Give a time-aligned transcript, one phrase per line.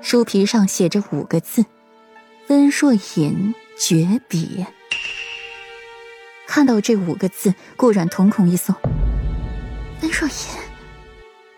[0.00, 1.64] 书皮上写着五个字
[2.48, 4.64] ：“温若隐绝笔。”
[6.46, 8.74] 看到这五个字，顾阮瞳孔一缩。
[10.02, 10.34] 温若隐，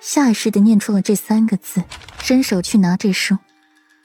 [0.00, 1.84] 下意识的念出了这三个字，
[2.20, 3.36] 伸手去拿这书，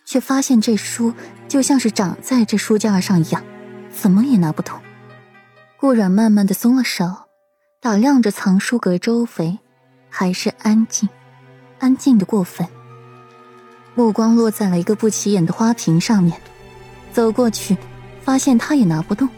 [0.06, 1.14] 却发现这书
[1.48, 3.44] 就像是长在这书架上一样，
[3.90, 4.80] 怎么也拿不动。
[5.78, 7.06] 顾阮慢慢的松了手，
[7.80, 9.60] 打量着藏书阁周围，
[10.10, 11.08] 还是安静，
[11.80, 12.68] 安静的过分。
[13.96, 16.36] 目光落在了一个不起眼的花瓶上面，
[17.12, 17.78] 走过去，
[18.24, 19.30] 发现他也拿不动。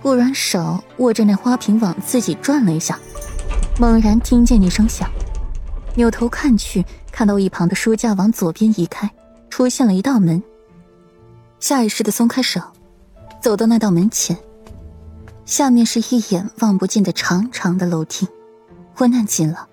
[0.00, 2.96] 顾然手握着那花瓶往自己转了一下，
[3.80, 5.10] 猛然听见一声响，
[5.96, 9.10] 扭头看去，看到一旁的书架往左边移开，
[9.50, 10.40] 出现了一道门。
[11.58, 12.60] 下意识的松开手，
[13.42, 14.36] 走到那道门前，
[15.44, 18.28] 下面是一眼望不尽的长长的楼梯，
[18.94, 19.66] 昏暗极了。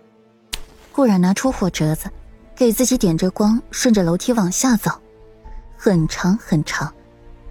[0.92, 2.10] 顾然拿出火折子。
[2.56, 4.92] 给自己点着光，顺着楼梯往下走，
[5.76, 6.94] 很长很长，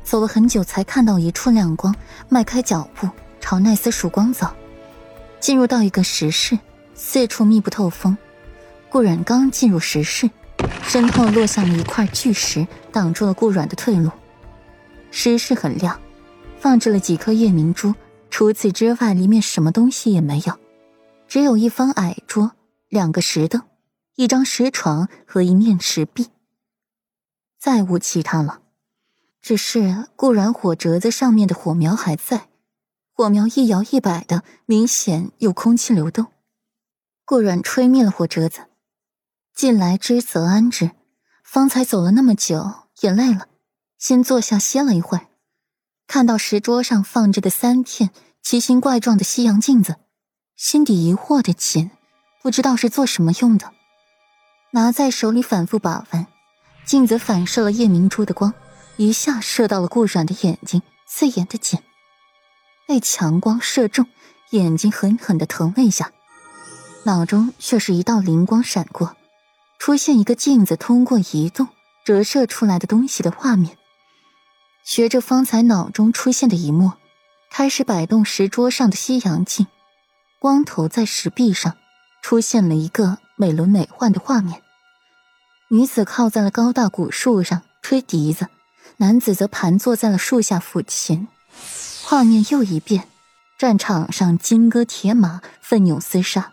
[0.03, 1.95] 走了很久才看到一处亮光，
[2.29, 3.09] 迈开脚步
[3.41, 4.47] 朝那丝曙光走，
[5.41, 6.59] 进入到一个石室，
[6.95, 8.17] 四处密不透风。
[8.89, 10.31] 顾阮刚进入石室，
[10.83, 14.11] 身后落下了一块巨石，挡住了顾阮的退路。
[15.11, 15.98] 石室很亮，
[16.59, 17.95] 放置了几颗夜明珠，
[18.31, 20.55] 除此之外，里面什么东西也没有，
[21.27, 22.53] 只有一方矮桌，
[22.89, 23.61] 两个石凳。
[24.17, 26.29] 一张石床和一面石壁，
[27.59, 28.61] 再无其他了。
[29.41, 32.49] 只是固然火折子上面的火苗还在，
[33.13, 36.27] 火苗一摇一摆的，明显有空气流动。
[37.25, 38.67] 顾然吹灭了火折子，
[39.55, 40.93] 近来之则安之。
[41.43, 43.49] 方才走了那么久，也累了，
[43.99, 45.27] 先坐下歇了一会儿。
[46.07, 48.11] 看到石桌上放着的三片
[48.43, 49.97] 奇形怪状的西洋镜子，
[50.57, 51.91] 心底疑惑的紧，
[52.43, 53.73] 不知道是做什么用的。
[54.75, 56.27] 拿在手里反复把玩，
[56.87, 58.55] 镜子反射了夜明珠的光，
[58.97, 61.79] 一下射到了顾阮的眼睛，刺眼的紧。
[62.89, 64.07] 被强光射中，
[64.51, 66.11] 眼睛狠狠的疼了一下，
[67.05, 69.14] 脑中却是一道灵光闪过，
[69.79, 71.68] 出现一个镜子通过移动
[72.02, 73.77] 折射出来的东西的画面。
[74.85, 76.92] 学着方才脑中出现的一幕，
[77.51, 79.67] 开始摆动石桌上的西洋镜，
[80.39, 81.77] 光投在石壁上，
[82.23, 83.18] 出现了一个。
[83.37, 84.63] 美轮美奂的画面，
[85.69, 88.48] 女子靠在了高大古树上吹笛子，
[88.98, 91.29] 男子则盘坐在了树下抚琴。
[92.05, 93.09] 画面又一变，
[93.59, 96.53] 战场上金戈铁马，奋勇厮杀；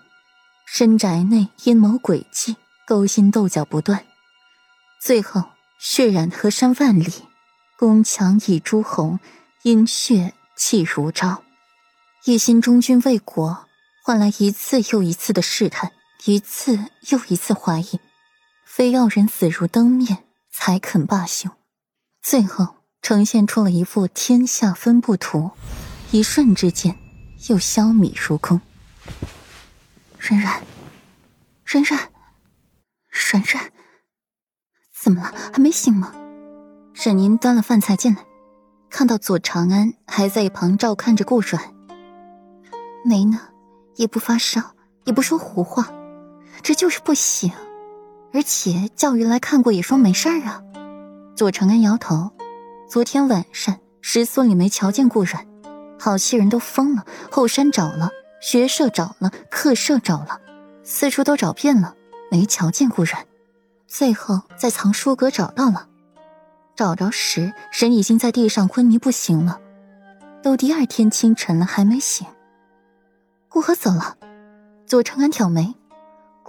[0.66, 2.56] 深宅内阴谋诡计，
[2.88, 4.06] 勾心斗角不断。
[5.01, 5.44] 最后
[5.79, 7.12] 血染河山万里，
[7.78, 9.19] 宫墙倚朱红，
[9.63, 11.44] 阴血气如朝。
[12.25, 13.66] 一心忠君为国，
[14.03, 15.91] 换来一次又一次的试探。
[16.25, 16.78] 一次
[17.09, 18.00] 又一次怀疑，
[18.66, 20.18] 非要人死如灯灭
[20.52, 21.50] 才肯罢休。
[22.22, 25.52] 最后呈现出了一幅天下分布图，
[26.12, 26.97] 一瞬之间
[27.47, 28.59] 又消弭如空。
[30.19, 30.62] 冉冉，
[31.63, 32.12] 冉冉，
[33.09, 33.72] 冉冉，
[34.94, 35.34] 怎么了？
[35.53, 36.13] 还没醒吗？
[36.94, 38.25] 沈宁端了饭菜进来，
[38.90, 41.74] 看到左长安还在一旁照看着顾软，
[43.06, 43.40] 没呢，
[43.96, 44.75] 也不发烧，
[45.06, 45.90] 也不说胡话。
[46.61, 47.51] 这就是不行，
[48.33, 50.61] 而且教育来看过也说没事儿啊。
[51.35, 52.31] 左承安摇头，
[52.89, 55.45] 昨天晚上石所里没瞧见顾阮，
[55.99, 58.09] 好些人都疯了，后山找了，
[58.41, 60.39] 学社找了，客舍找了，
[60.83, 61.95] 四处都找遍了，
[62.29, 63.25] 没瞧见顾阮。
[63.87, 65.87] 最后在藏书阁找到了，
[66.75, 69.59] 找着时人已经在地上昏迷不醒了，
[70.43, 72.27] 都第二天清晨了还没醒。
[73.47, 74.17] 顾河走了，
[74.85, 75.73] 左承安挑眉。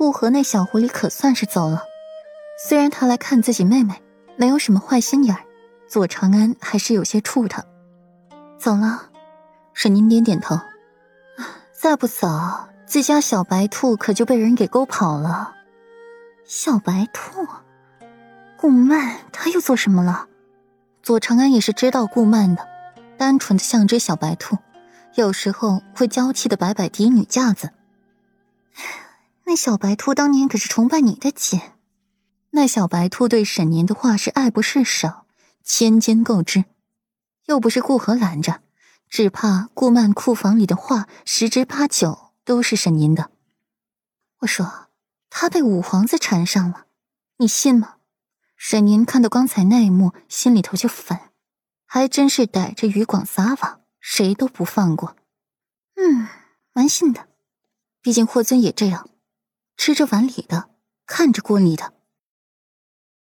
[0.00, 1.82] 顾河那小狐狸可算是走了，
[2.66, 4.00] 虽然他来看自己妹妹，
[4.34, 5.44] 没有什么坏心眼儿，
[5.90, 7.62] 左长安还是有些怵他。
[8.58, 9.10] 走了，
[9.74, 10.58] 沈宁点点头。
[11.70, 12.26] 再不走，
[12.86, 15.54] 自家小白兔可就被人给勾跑了。
[16.46, 17.46] 小白兔，
[18.56, 20.28] 顾曼他又做什么了？
[21.02, 22.66] 左长安也是知道顾曼的，
[23.18, 24.56] 单纯的像只小白兔，
[25.16, 27.72] 有时候会娇气的摆摆嫡女架子。
[29.50, 31.72] 那小白兔当年可是崇拜你的姐，
[32.50, 35.26] 那小白兔对沈年的话是爱不释手，
[35.64, 36.66] 千金购之，
[37.46, 38.62] 又不是顾河拦着，
[39.08, 43.32] 只怕顾曼库房里的话十之八九都是沈年的。
[44.42, 44.86] 我说
[45.28, 46.86] 他被五皇子缠上了，
[47.38, 47.96] 你信吗？
[48.56, 51.32] 沈年看到刚才那一幕，心里头就烦，
[51.84, 55.16] 还真是逮着余广撒网，谁都不放过。
[55.96, 56.28] 嗯，
[56.72, 57.26] 蛮信的，
[58.00, 59.09] 毕竟霍尊也这样。
[59.82, 60.68] 吃着碗里的，
[61.06, 61.94] 看着锅里的。